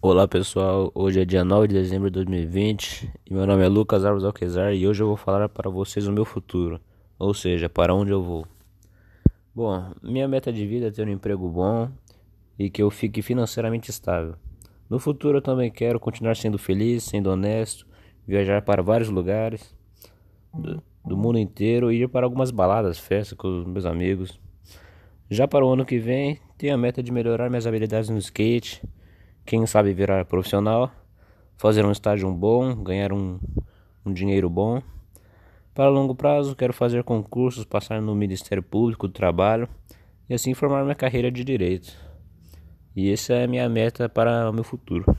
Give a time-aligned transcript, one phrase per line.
[0.00, 4.04] Olá pessoal, hoje é dia 9 de dezembro de 2020 e meu nome é Lucas
[4.04, 6.80] Alves Alquezar e hoje eu vou falar para vocês o meu futuro,
[7.18, 8.46] ou seja, para onde eu vou.
[9.52, 11.90] Bom, minha meta de vida é ter um emprego bom
[12.56, 14.36] e que eu fique financeiramente estável.
[14.88, 17.84] No futuro eu também quero continuar sendo feliz, sendo honesto,
[18.24, 19.74] viajar para vários lugares
[20.54, 24.38] do, do mundo inteiro e ir para algumas baladas, festas com os meus amigos.
[25.28, 28.80] Já para o ano que vem, tenho a meta de melhorar minhas habilidades no skate
[29.48, 30.92] quem sabe virar profissional,
[31.56, 33.40] fazer um estágio bom, ganhar um,
[34.04, 34.82] um dinheiro bom.
[35.74, 39.66] Para longo prazo, quero fazer concursos, passar no Ministério Público do Trabalho
[40.28, 41.96] e assim formar minha carreira de direito.
[42.94, 45.16] E essa é a minha meta para o meu futuro.